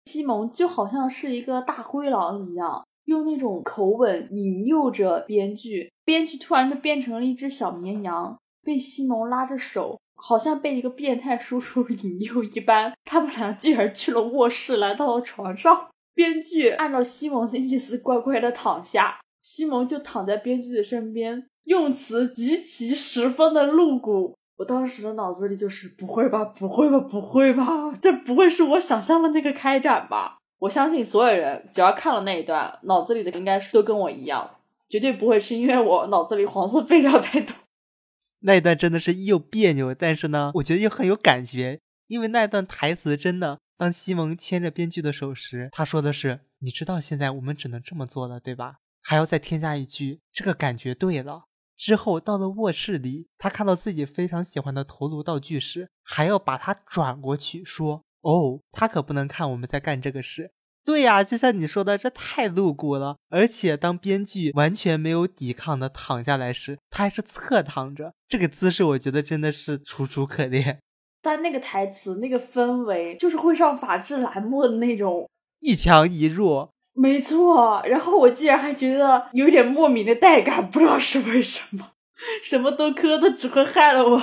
[0.05, 8.37] 西蒙就好像是一个大灰狼一样，用那种口吻引诱着编剧，编剧突然就变成了一只小绵羊。
[8.65, 15.87] 被西蒙拉着手，好像被一个变态叔叔引诱一般，他们俩竟然去了卧室，来到了床上。
[16.13, 24.35] 编剧按照西蒙的意思乖乖的躺下，西蒙就躺在编剧的身边，用词极其十分的露骨。
[24.57, 30.37] 我当时的脑子里就是不会吧，不会吧，不会吧，这不会是我想象的那个开展吧？
[30.59, 37.55] 我相信所有人只要看了那一段，脑子里的应该是都跟我一样，绝对不会是因为我脑子里黄色废料太多。
[38.45, 60.51] 那一段真的是又别扭，但是呢，我觉得又很有感觉，因为那一段台词真的，当西蒙牵着编剧的手时，他说的是：“你知道现在我们只能这么做了，对吧？”还要再添加一句：“这个感觉对了。”之后到了卧室里，他看到自己非常喜欢的头颅道具时，还要把它转过去说：“哦，他可不能看我们在干这个事。”
[60.85, 63.15] 对呀，就像你说的，这太露骨了。
[63.29, 70.77] 而且当编剧完全没有抵抗的躺下来时，他还是侧躺着，这个姿势我觉得真的是楚楚可怜。
[71.21, 75.29] 但那个台词、那个氛围，就是会上法制栏目的那种
[75.61, 76.72] 一强一弱。
[76.93, 81.91] 没错，然后我竟然还觉得有点莫名的带感，不知道是为什么。
[82.41, 84.21] 什么都磕的，只会害了我。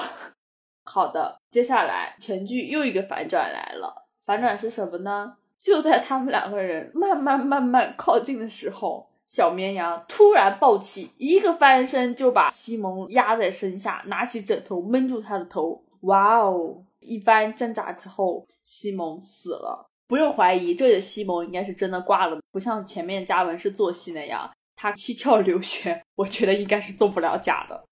[0.84, 5.34] 好的，接下来全剧又一个反转来了，反转是什么呢？
[5.56, 15.84] 就在他们两个人慢慢慢慢靠近的时候，小绵羊突然暴起，一个翻身就把西蒙压在身下，拿起枕头闷住他的头。
[16.02, 16.82] 哇哦！
[17.00, 19.89] 一番挣扎之后，西蒙死了。
[20.10, 27.86] 不用怀疑，这里的西蒙应该是真的挂了，不像前面嘉文是做戏那样，他七窍流血，我觉得应该是做不了假的。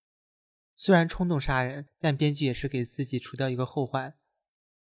[0.75, 4.15] 虽然冲动杀人，但编剧也是给自己除掉一个后患。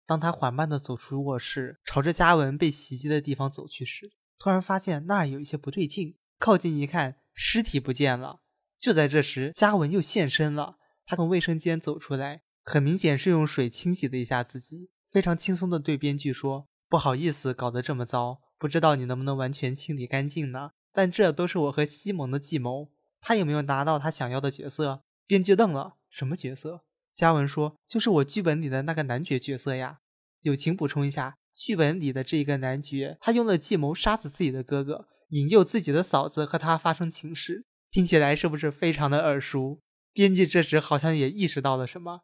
[0.07, 6.15] 当他缓慢地走出卧室，朝着嘉文被袭击的地方走去时，突然发现那儿有一些不对劲。
[6.39, 8.39] 靠近一看，尸体不见了。
[8.79, 10.77] 就在这时，嘉文又现身了。
[11.05, 20.71] 他从卫生间走出来，很明显是用水清洗了一下自己，非常轻松地对编剧说：“不好意思，搞得这么糟，不知道你能不能完全清理干净呢？
[20.93, 22.89] 但这都是我和西蒙的计谋。
[23.19, 29.99] 他有没有拿到他想要的角色？”编剧愣了：“什么角色？”嘉文说：“就是我剧本里的那个男爵角色呀。”
[30.43, 39.81] 友情补充一下，剧本里的这一个男爵，他用了计谋杀死自己的哥哥，引诱自己的嫂子和他发生情事，听起来是不是非常的耳熟？
[40.13, 42.21] 编辑这时好像也意识到了什么，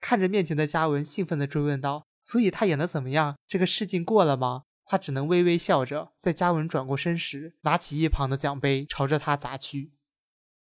[0.00, 3.36] 看着面前的嘉文，兴奋地追问道：“所以他演的怎么样？
[3.46, 9.92] 这个试镜过了吗？”他只能微微笑着，在嘉文转过身时，拿起一旁的奖杯，朝着他砸去。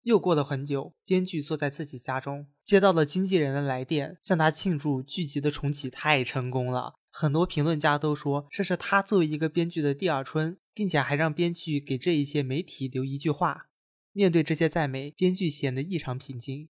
[0.04, 6.94] 又过了很久，编剧坐在自己家中，接到了经纪人的来电，向他庆祝剧集的重启太成功了。
[7.12, 13.66] 很多评论家都说这是他作为一个编剧的第二春，并且还让编剧给这一些媒体留一句话。
[14.14, 16.70] 面对这些赞美，编剧显得异常平静。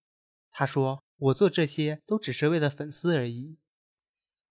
[0.50, 3.58] 他说：“我做这些都只是为了粉丝而已。”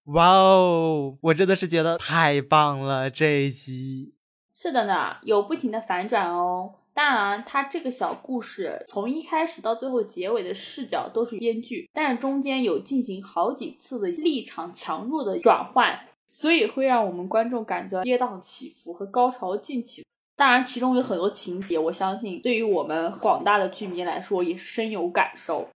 [0.08, 3.10] 哇哦，我真的是觉得太棒了！
[3.10, 4.14] 这一集
[4.54, 6.76] 是的呢，有不停的反转哦。
[6.94, 20.06] 当然，它这个小故事从一开始到最后结尾的视角都是编剧，但是中间有进行好几次的立场强弱的转换，所以会让我们观众感觉跌宕起伏和高潮尽起。
[20.36, 25.68] 当然，其中有很多情节，我相信对于我们广大的剧迷来说也是深有感受。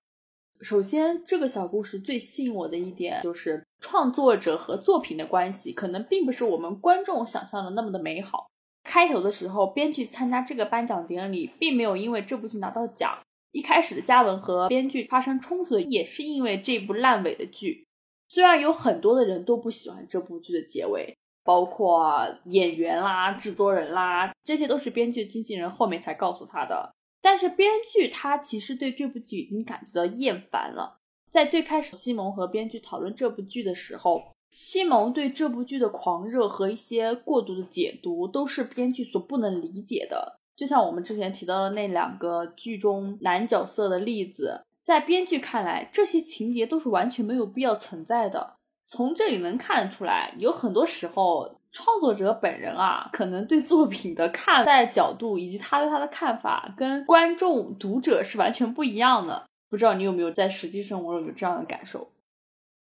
[0.60, 8.48] 首先，这个小故事最吸引我的一点就是创作者和作品的关系，可能并不是我们观众想象的那么的美好。
[8.82, 13.20] 开头的时候，编剧参加这个颁奖典礼，并没有因为这部剧拿到奖。
[13.52, 17.86] 一开始的嘉文和编剧发生冲突的，也是因为这部烂尾的剧。
[18.30, 26.94] 虽然有很多的人都不喜欢这部剧的结尾，包括演员啦、制作人啦，这些都是编剧经纪人后面才告诉他的。
[27.22, 31.00] 但是编剧他其实对这部剧已经感觉到厌烦了。
[31.34, 34.22] 在最开始，西蒙和编剧讨论这部剧的时候。
[34.52, 40.38] 西蒙对这部剧的狂热和一些过度的解读，都是编剧所不能理解的。
[40.56, 48.54] 就像我们之前提到的那两个剧中男角色的例子，在编剧看来，这些情节都是完全没有必要存在的。
[48.86, 59.48] 从这里能看出来，有很多时候创作者本人啊，可能对作品的看待角度以及他对他的看法，跟观众读者是完全不一样的。
[59.74, 62.12] 不知道你有没有在实际生活中有这样的感受？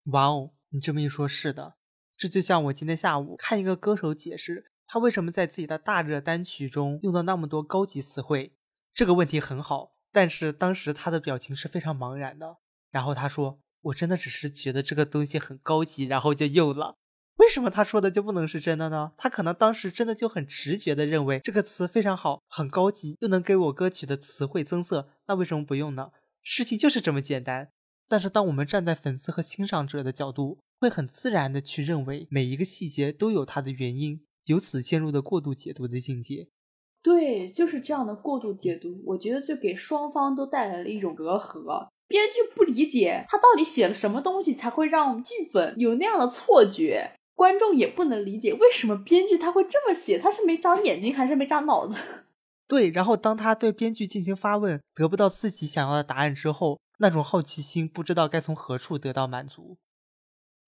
[0.08, 1.76] 哇哦，你这么一说，是的，
[2.18, 8.58] 这就像我今天下午看一个歌手解释他为什么在自己的大热单曲中用了那么多高级词汇。
[8.92, 12.58] 这个问题很好，但是当时他的表情是非常茫然的。
[12.92, 16.98] 然后他说：“我真的只是觉得这个东西很高级，然后就用了。
[17.38, 19.14] 为什么他说的就不能是真的呢？
[19.16, 25.08] 他可能当时真的就很直觉的认为这个词非常好，很高级，又能给我歌曲的词汇增色。
[25.28, 26.12] 那为什么不用呢？
[26.44, 27.70] 事情就是这么简单。
[28.08, 36.48] 但是当我们站在粉丝和欣赏者的角度，会很自然的去认为每一个细节都有它的原因，由此陷入的过度解读的境界。”
[37.04, 41.88] 对，就是这样的过度解读，我觉得就给双方都带来了一种隔阂。
[42.08, 47.12] 编剧不理解他到底写了什么东西，才会让剧粉有那样的错觉。
[47.34, 52.26] 观众也不能理解为什么编剧他会这么写，他是没长眼睛还是没长脑子？
[52.72, 59.76] 对，然后当他对编剧进行发问，得不到自己想要的答案之后，那种好奇心不知道该从何处得到满足。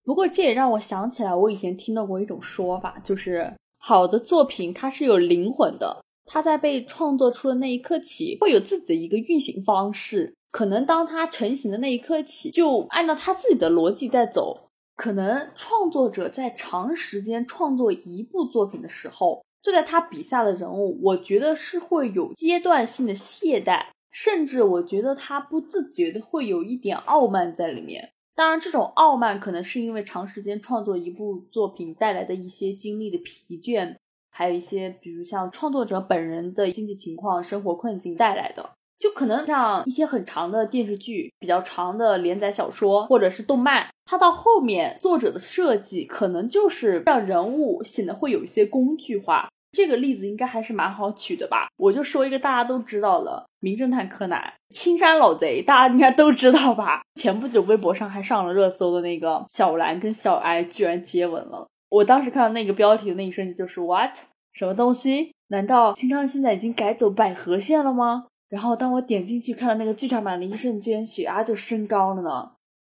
[0.03, 6.03] 不过这也让我想起来，我以前听到过一种说法，就是好的作品它是有灵魂的。
[6.25, 10.35] 它在被创作出的那一刻起，会有自己的一个运行方式。
[10.51, 14.67] 可能当它成型的那一刻起，就按照它自己的逻辑在走。
[14.97, 28.11] 可能创作者在长时间创作一部作品的时候，坐在他笔下的人物，我觉得是会有阶段性的懈怠，甚至我觉得他不自觉的会有一点傲慢在里面。
[28.35, 33.95] 当然，这种傲慢可能是因为长时间创作一部作品带来的一些经历的疲倦。
[34.35, 38.71] 还有一些，比如像创作者本人的经济情况、生活困境带来的，
[39.03, 49.49] 就可能像一些很长的电视剧、比较长的连载小说或者是动漫，它到后面作者的设计可能就是让人物显得会有一些工具化。
[49.73, 51.67] 这个例子应该还是蛮好取的吧？
[51.75, 54.39] 我就说一个大家都知道的《名侦探柯南》，
[54.73, 57.01] 青山老贼，大家应该都知道吧？
[57.15, 61.67] 前不久微博上还上了热搜的那个小兰跟小哀居然接吻了。
[61.89, 64.15] 我当时看到那个标题的那一瞬间，就是 what
[64.53, 65.33] 什么东西？
[65.49, 68.27] 难道青山现在已经改走百合线了吗？
[68.53, 72.51] 然后当我点进去看到那个剧场版的一瞬间，血压就升高了呢。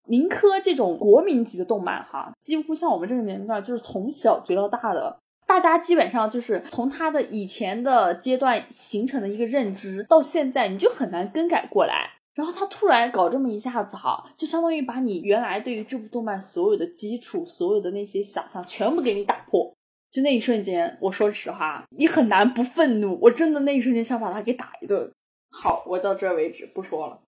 [0.06, 12.10] 民科这种国民级的动漫，哈，几乎像我们这个年龄段，就是从小追到大的，大家基本上就是从他的以前的阶段形成的一个认知，到现在你就很难更改过来。
[12.34, 19.74] 然后他突然搞这么一下子哈，就相当于把你原来对于这部动漫所有的基础、所有的那些想象全部给你打破。
[20.12, 23.18] 就那一瞬间，我说实话，你很难不愤怒。
[23.22, 25.10] 我真的那一瞬间想把他给打一顿。
[25.58, 27.22] 好，我到这为止，不说了。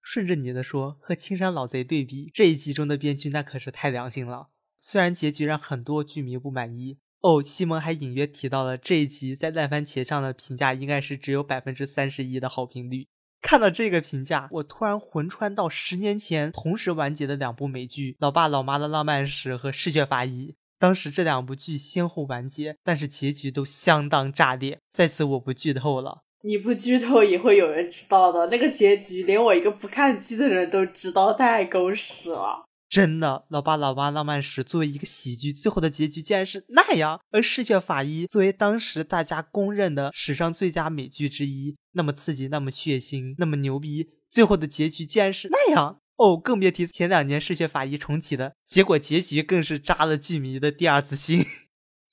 [0.00, 4.50] 顺着你的说，和青山老贼对比，这一集中的编剧那可是太良心了。
[4.80, 13.08] 虽然结局让很多剧迷不满意哦，西蒙还隐约提到了这一集在烂番茄上的评价应该是只有百分之三十一的好评率。
[13.40, 20.52] 看到这个评价，我突然魂穿到十年前同时完结的两部美剧《老爸老妈的浪漫史》和《嗜血法医》。
[20.78, 24.78] 当时这两部剧先后完结，但是结局都相当炸裂。
[24.92, 28.46] 在此我不剧透了，你不剧透也会有人知道的。
[28.48, 32.64] 那个结局连我一个不看剧的人都知道，太狗屎了。
[32.88, 46.36] 真的，老爸老妈浪漫史作为一个喜剧，最后的结局竟然是那样；而《嗜血法医》作为当时大家公认的史上最佳美剧之一，那么刺激，那么血腥，那么牛逼，最后的结局竟然是那样哦！
[46.36, 51.42] 更别提前两年《嗜血法医》重启的结果，结局更是扎了剧迷的第二次心。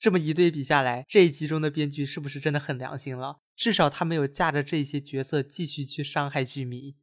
[0.00, 3.40] 这么一对比下来，这一集中的编剧是不是真的很良心了？
[3.54, 6.96] 至少他没有架着这些角色继续去伤害剧迷。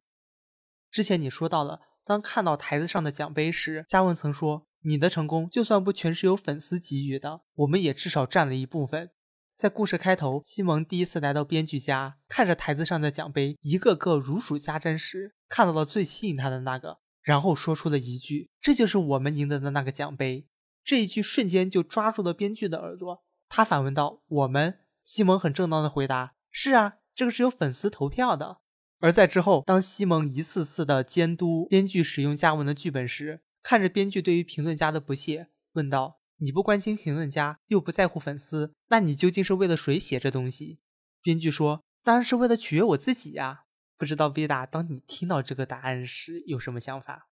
[0.90, 1.82] 之前你说到了。
[2.04, 9.10] 当看到台子上的奖杯时，嘉文曾说：“你的成功就算不全是由粉丝给予的，我们也至少占了一部分。”
[9.54, 20.46] 在故事开头，西蒙第一次来到编剧家，看着台子上的奖杯一个个如数家珍时，看到了最吸引他的那个，然后说出了一句：“这就是我们赢得的那个奖杯。”
[20.88, 23.22] 这一句瞬间就抓住了编剧的耳朵。
[23.50, 28.60] 他反问道：“我们？”西蒙很正当的回答：“是啊，这个是由粉丝投票的。”
[29.00, 40.80] 而在之后，当西蒙一次次的监督编剧使用加文的剧本时，看着编剧对于评论家的不屑，问道：“你不关心评论家，又不在乎粉丝，那你究竟是为了谁写这东西？”
[41.20, 43.64] 编剧说：“当然是为了取悦我自己呀。”
[43.98, 47.27] 不知道 Vida，当你听到这个答案时有什么想法？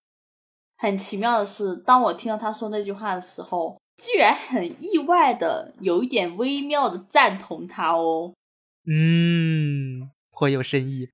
[0.79, 8.35] 很奇妙的是，当我听到他说那句话的时候，居然很意外的有一点微妙的赞同他哦。
[8.87, 11.09] 嗯，颇有深意。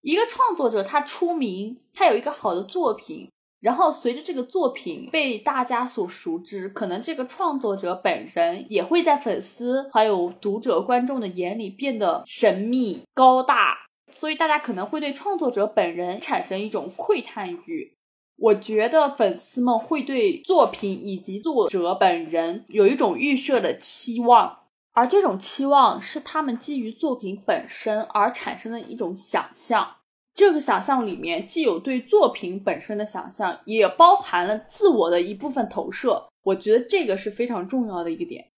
[0.00, 17.94] 一个创作者，他出名，他有一个好的作品，然后随着这个作品被大家所熟知，可能这个创作者本人也会在粉丝还有读者观众的眼里变得神秘高大，所以大家可能会对创作者本人产生一种窥探欲。
[18.36, 24.58] 我觉得粉丝们会对作品以及作者本人有一种预设的期望，
[24.92, 29.96] 而这种期望是他们基于作品本身而产生的一种想象。
[30.34, 36.26] 这个想象里面既有对作品本身的想象，也包含了自我的一部分投射。
[36.42, 38.48] 我觉得这个是非常重要的一个点。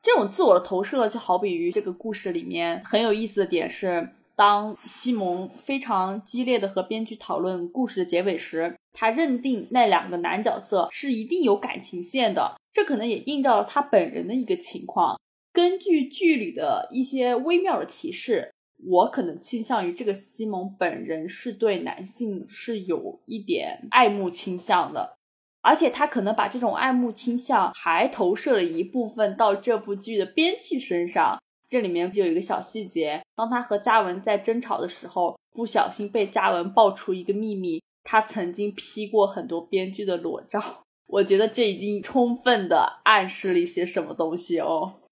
[0.00, 4.10] 这种自我的投射，就好比于这个故事里面很有意思的点是。
[4.36, 15.20] 当西蒙非常激烈的和编剧讨论故事的结尾时，他认定那两个男角色是一定有感情线的，这可能也映照了他本人的一个情况。
[15.52, 18.52] 根据剧里的一些微妙的提示，
[18.86, 25.16] 我可能倾向于这个西蒙本人是对男性是有一点爱慕倾向的，
[25.60, 31.40] 而且他可能把这种爱慕倾向还投射了一部分到这部剧的编剧身上。
[31.68, 40.82] 这里面就有一个小细节，当他和嘉文在争吵的时候，不小心被嘉文爆出一个秘密，他曾经 P 过很多编剧的裸照。
[41.04, 45.02] 我觉得这已经充分的暗示了一些什么东西哦。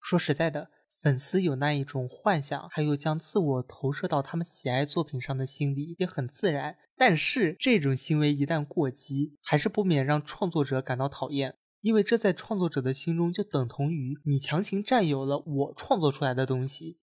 [0.00, 0.70] 说实在的，
[1.02, 6.78] 粉丝有那一种幻想，还有将自我投射到他们喜爱作品上的心理，也很自然。
[6.96, 11.58] 但是这种行为一旦过激，还是不免让创作者感到讨厌。
[11.82, 17.00] 因为这在创作者的心中就等同于你强行占有了我创作出来的东西。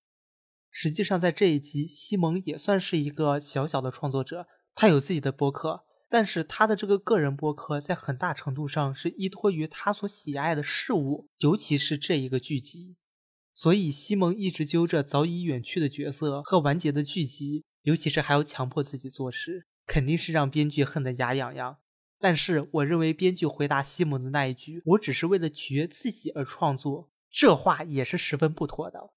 [0.72, 12.96] 实际上，在这一集，西蒙也算是一个小小的创作者，他有自己的播客，但是他的这个个人播客在很大程度上是依托于他所喜爱的事物，尤其是这一个剧集。
[13.54, 21.78] 所以，西蒙一直揪着早已远去的角色和完结的剧集，尤其是还要强迫自己做事，肯定是让编剧恨得牙痒痒。
[22.20, 29.12] 但是，我认为编剧回答西蒙的那一句“我只是为了取悦自己而创作”，这话也是十分不妥的。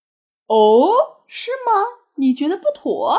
[0.49, 0.91] 哦，
[1.27, 1.83] 是吗？
[2.17, 3.19] 你觉得不妥？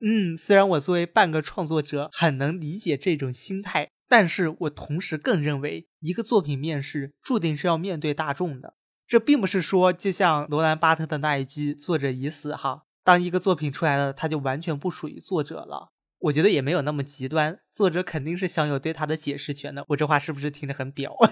[0.00, 8.74] 嗯，虽然我作为半个创作者很能理解这种心态，但是我同时更认为，一个作品面试注定是要面对大众的。
[9.06, 15.90] 这并不是说，就像罗兰巴特的那一句“作者已死”哈，当一个作品出来了，它就完全不属于作者了。
[16.20, 19.84] 我觉得也没有那么极端，作者肯定是享有对他的解释权的。
[19.88, 21.14] 我这话是不是听着很表？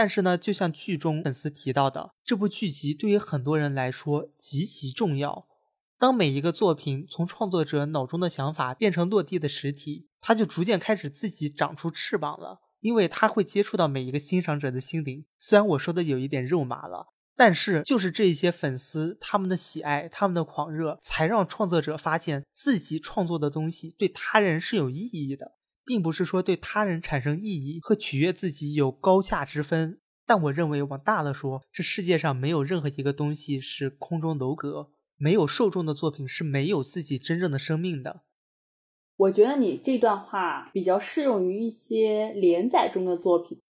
[0.00, 5.46] 但是呢，就像剧中粉丝提到的，这部剧集对于很多人来说极其重要。
[5.98, 15.26] 当每一个作品从创作者脑中的想法变成落地的实体，它就逐渐开始自己长出翅膀了，因为它会接触到每一个欣赏者的心灵。
[15.38, 17.08] 虽然我说的有一点肉麻了。
[17.36, 25.52] 但是，就是这一些粉丝他们的喜爱，他们的狂热，才让创作者发现自己创作的东西对他人是有意义的，
[25.84, 30.00] 并不是说对他人产生意义和取悦自己有高下之分。
[30.26, 38.22] 但我认为，往大了说，这世界上没有任何一个东西是空中楼阁，没有受众的作品是没有自己真正的生命的。
[39.16, 43.60] 我觉得你这段话比较适用于一些连载中的作品。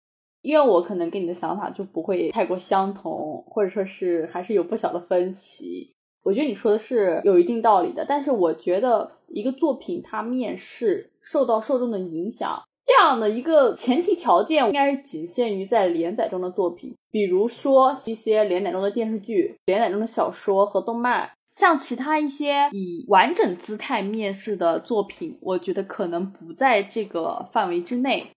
[0.42, 5.94] 因为我可能跟你的想法就不会太过相同，或者说是还是有不小的分歧。
[6.22, 28.30] 我觉得你说的是有一定道理的，但是我觉得一个作品它面试受到受众的影响，这样的一个前提条件应该是仅限于在连载中的作品，比如说一些连载中的电视剧、连载中的小说和动漫，像其他一些以完整姿态面试的作品，我觉得可能不在这个范围之内。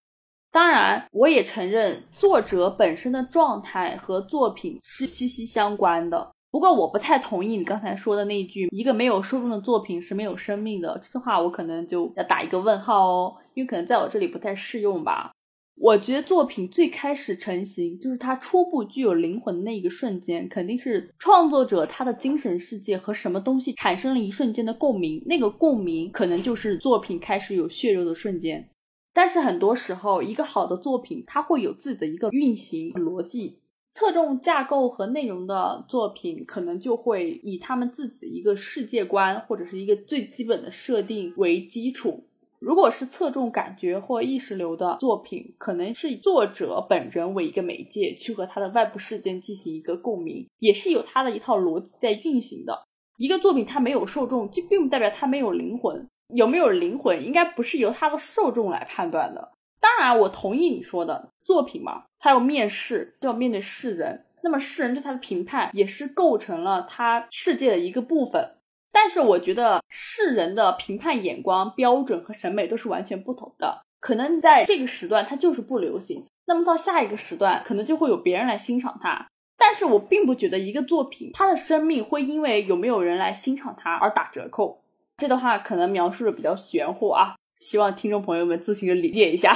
[0.51, 6.31] 当然，我也承认作者本身的状态和作品是息息相关的。
[6.53, 15.31] 不过，我不太同意你刚才说的那句“一个没有受众的作品是没有生命的”这句话，我可能就要打一个问号哦，因为可能在我这里不太适用吧。
[15.75, 28.69] 我觉得作品最开始成型，就是它初步具有灵魂的那一个瞬间，肯定是创作者他的精神世界和什么东西产生了一瞬间的共鸣，那个共鸣可能就是作品开始有血肉的瞬间。
[29.11, 33.62] 但是很多时候，一个好的作品，它会有自己的一个运行逻辑，
[33.93, 42.23] 侧重架构和内容的作品，可能就会以他们自己的一个世界观或者是一个最基本的设定为基础。
[42.59, 52.83] 如果是侧重感觉或意识流的作品，可能是以作者本人为一个媒介，去和他的外部事件进行一个共鸣，也是有他的一套逻辑在运行的。
[53.17, 56.09] 一个作品它没有受众，就并不代表它没有灵魂。
[56.33, 59.51] 有没有灵魂，应该不是由它的受众来判断的。
[59.79, 64.25] 当然，我同意你说的作品嘛，他要面试，就要面对世人。
[64.41, 68.55] 那么世人对他的评判，也是构成了他世界的一个部分。
[68.91, 79.27] 但是我觉得世人的评判眼光标准和审美都是完全不同的，可能在这个时段它就是不流行，那么到下一个时段可能就会有别人来欣赏它。
[79.57, 84.83] 但是我并不觉得一个作品它的生命会因为有没有人来欣赏它而打折扣。
[85.17, 89.55] 这段话可能描述的比较玄乎啊，希望听众朋友们自行理解一下。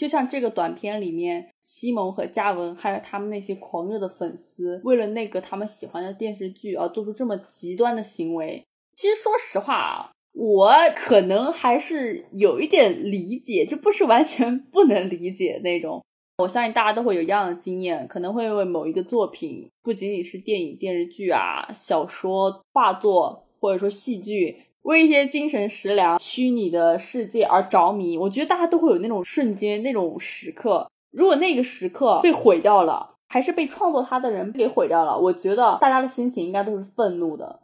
[0.00, 8.64] 就像这个短片里面，西蒙和嘉文还有他们那些狂热的粉丝，为了那个他们喜欢的电视剧而做出这么极端的行为。
[8.94, 16.02] 其实说实话啊，我可能还是有一点理解，就不是完全不能理解那种。
[16.38, 24.56] 我相信大家都会有一样的经验，可能会为某一个作品，不仅仅是电影、电视剧啊、小说、画作，或者说戏剧。
[24.82, 30.90] 为一些精神食粮、虚拟的世界而着迷，我觉得大家都会有那种瞬间、那种时刻。
[31.10, 37.60] 如果那个时刻被毁掉了，还是被创作它的人给毁掉了，我觉得大家的心情应该都是愤怒的。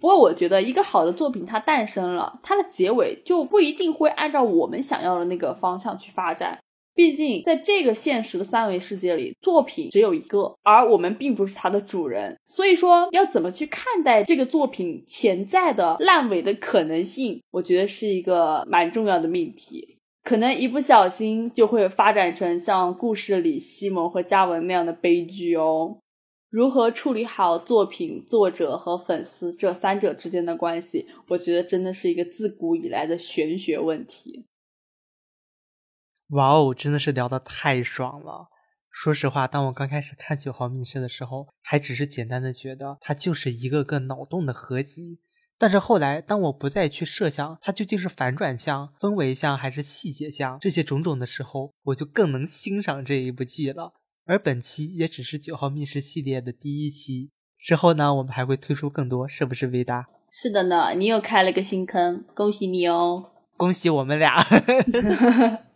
[0.00, 6.58] 不过，我觉得一个好的作品它诞生了，它的结尾就不一定会按照我们想要的那个方向去发展。
[6.94, 12.38] 毕竟，在这个现实的三维世界里，作品只有一个，而我们并不是它的主人。
[12.44, 19.96] 所以说，要怎么去看待这个作品潜在的烂尾的可能性，我觉得是一个蛮重要的命题。
[20.22, 25.98] 可能一不小心就会发展成像故事里西蒙和嘉文那样的悲剧哦。
[26.48, 34.44] 如何处理好作品、作者和粉丝这三者之间的关系，我觉得真的是一个自古以来的玄学问题。
[36.32, 38.48] 哇哦，真的是聊得太爽了！
[38.90, 45.20] 说实话，当我刚开始看《九号密室》的时候，还只是简单的觉得它就是一个个脑洞的合集。
[45.58, 53.92] 但是后来，当我不再去设想它究竟是反转向、氛围向还是细节向这些种种的时候，我就更能欣赏这一部剧了。
[54.24, 60.06] 而本期也只是《九号密室》系列的第一期，之后呢，我们还会推出更多，是不是，维达？
[60.30, 63.30] 是的呢，你又开了个新坑，恭喜你哦！
[63.58, 64.42] 恭喜我们俩！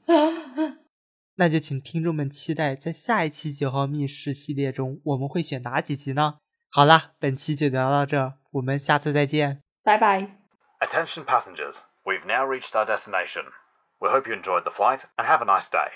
[1.37, 6.39] 那就请听众们期待，在下一期九号密室系列中，我们会选哪几集呢？
[6.70, 10.39] 好啦，本期就聊到这，我们下次再见，拜拜。
[10.80, 13.45] Attention passengers, we've now reached our destination.
[13.99, 15.91] We hope you enjoyed the flight and have a nice day.